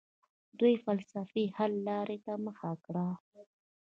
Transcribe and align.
دوی 0.59 0.75
فلسفي 0.85 1.43
حل 1.55 1.71
لارې 1.87 2.17
ته 2.25 2.33
مخه 2.45 2.71
کړه. 2.85 3.07